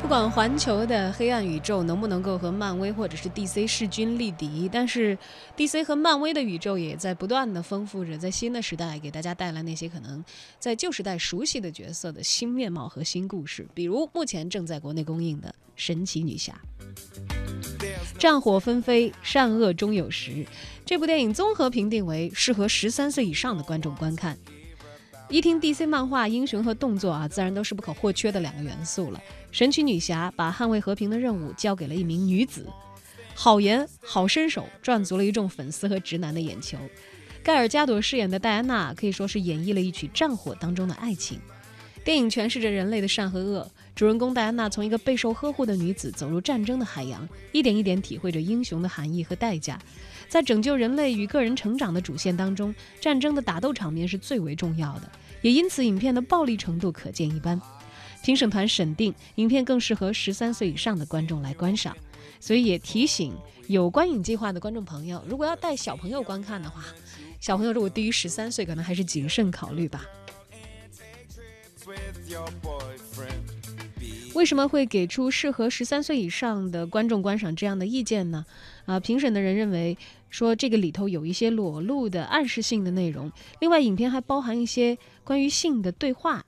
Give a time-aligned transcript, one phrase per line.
[0.00, 5.18] 不管环球的黑暗宇宙能不能够和漫威或者是 DC 势均力敌，但是
[5.54, 10.24] DC 和漫威的宇宙也在不断的丰富着，在新的时代给大家带来那些可能
[10.58, 13.66] 在旧时代熟悉的角色的新面貌和新故事。
[13.74, 16.58] 比如目前正在国内公映的《神奇女侠》，
[18.18, 20.46] 战火纷飞，善恶终有时。
[20.86, 24.38] 这部电影综合评定为适合十三岁以上的观众观看。
[25.30, 29.20] 一听 DC 漫画，英雄和动作啊，自然都是不可或缺的两个元素了。
[29.52, 32.66] 神奇女侠把捍卫和平的任务交给了一名女子，
[33.34, 36.78] 好颜好身手，赚足了一众粉丝和直男的眼球。
[37.42, 41.38] 盖尔加朵饰演的戴安娜可以说是演绎了一曲战火当中的爱情。
[42.04, 49.78] 电影诠释着人类的善和恶，主人公戴安娜从一个备受呵护的女子走入战争的海洋，一点一点体会着英雄的含义和代价。
[50.26, 55.10] 在拯救人类与个人成长的主线当中，战争的打斗场面是最为重要的，
[55.42, 57.60] 也因此影片的暴力程度可见一斑。
[58.22, 61.96] 评审团审定影片更适合十三岁以上的观众来观赏，
[62.40, 63.32] 所以也提醒
[63.68, 66.84] 有观影计划的观众朋友，如果要带小朋友观看的话，
[67.40, 70.04] 小朋友如果低于十三岁，可能还是谨慎考虑吧。
[74.34, 78.44] 为什么会给出适合十三岁以上的观众观赏这样的意见呢？
[78.84, 79.96] 啊，评审的人认为
[80.30, 86.44] 说这个里头有一些裸露的暗示性的内容，另外影片还包含一些关于性的对话，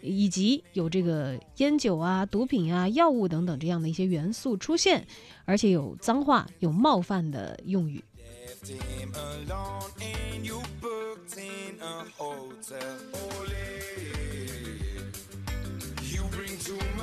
[0.00, 5.06] 以及有这个烟酒啊、毒品啊、药物等等这样的一些元素出现，
[5.44, 8.02] 而且有脏话、有冒犯的用语。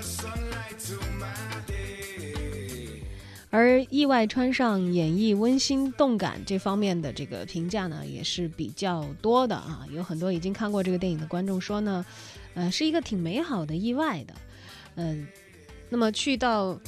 [0.00, 1.39] Sunlight to my
[3.50, 9.84] 而意外穿上演绎温馨动感这方面的这个评价呢，也是比较多的啊。
[9.92, 12.06] 有很多已经看过这个电影的观众说呢，
[12.54, 14.34] 呃，是一个挺美好的意外的。
[14.94, 15.26] 嗯，
[15.88, 16.78] 那么去到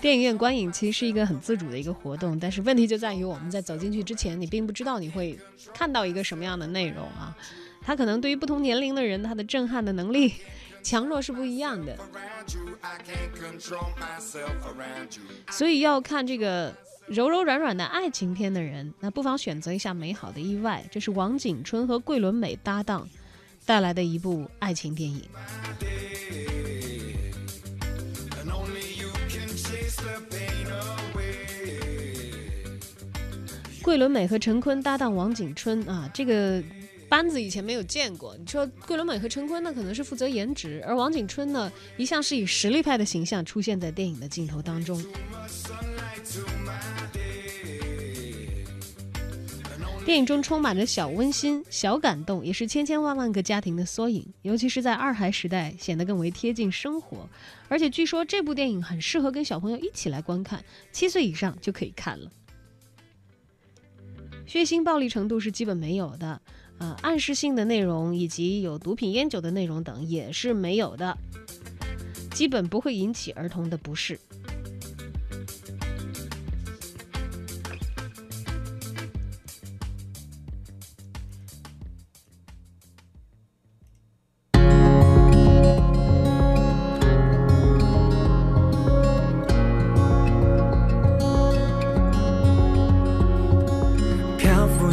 [0.00, 5.38] 电影院观影其实是一个很自主的一个活动，但是问题就在于我们在走进去之前，你并不知道你会
[5.74, 7.36] 看到一个什么样的内容啊。
[7.82, 10.32] 它可能对于不同年龄的人，它的震撼的能力。
[10.86, 11.98] 强弱是不一样的，
[15.50, 16.72] 所以要看这个
[17.08, 23.08] 柔柔软软的爱情片的人，那不妨选择一下《美好的意外》，这是王景春和桂纶镁搭档
[23.64, 25.24] 带来的一部爱情电影。
[33.82, 36.62] 桂纶镁和陈坤搭档王景春啊，这个。
[37.08, 38.36] 班子以前没有见过。
[38.36, 45.02] 你说桂纶镁和陈坤呢，可能是负责颜值，而王景春呢，一向是以实力派的形象出现在电影的镜头当中。
[50.04, 54.24] 电影中充满着小温馨、小感动，也是千千万万个家庭的缩影。
[54.42, 57.28] 尤其是在二孩时代，显得更为贴近生活。
[57.68, 62.30] 而且据说这部电影很适合跟小朋友一起来观看，七岁以上就可以看了。
[64.46, 66.40] 血腥暴力程度是基本没有的。
[66.78, 71.16] 呃，暗示性的内容以及有毒品、烟酒的内容等也是没有的，
[72.32, 74.20] 基本不会引起儿童的不适。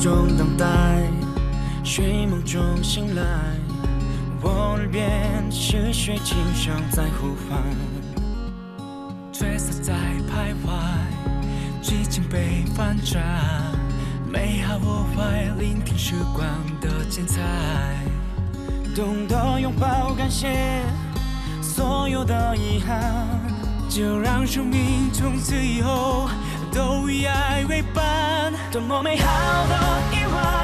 [0.03, 0.66] 中等待。
[1.81, 3.24] 睡梦中醒来，
[4.41, 7.64] 我耳边是水清声在呼唤，
[9.31, 9.94] 角色在
[10.28, 10.74] 徘徊，
[11.81, 13.24] 剧情被反转，
[14.30, 16.46] 美好或坏，聆听时光
[16.81, 17.40] 的精彩，
[18.94, 20.81] 懂得拥抱感谢
[21.62, 23.25] 所有的遗憾，
[23.88, 26.28] 就让生命从此以后
[26.73, 29.28] 都以爱为伴，多么美好
[29.67, 30.62] 的意外。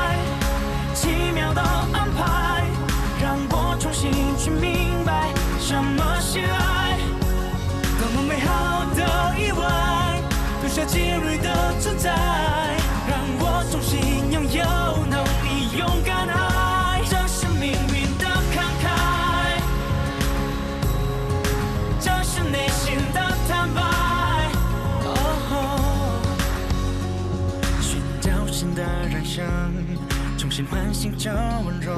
[30.49, 31.31] 重新唤醒这
[31.63, 31.93] 温柔，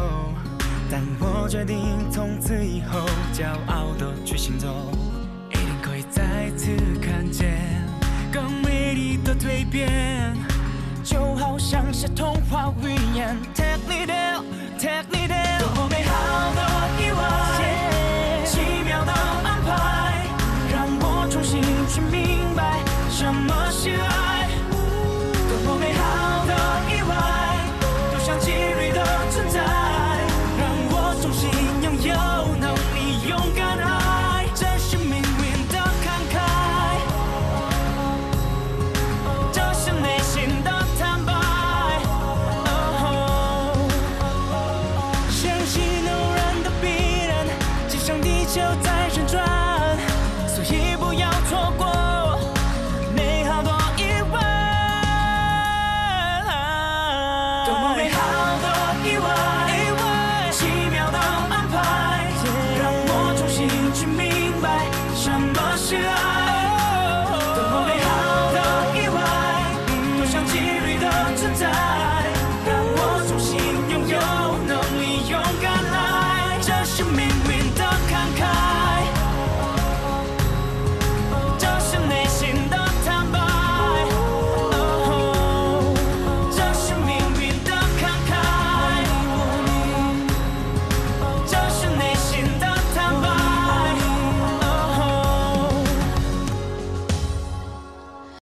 [0.92, 1.77] 但我决定
[2.12, 3.00] 从此以后
[3.33, 4.92] 骄傲的去行走，
[5.51, 7.57] 一定可以再次看见
[8.30, 10.36] 更美丽的蜕变，
[11.01, 13.38] 就好像是童话预言。
[13.56, 14.44] Take me there,
[14.77, 15.21] take me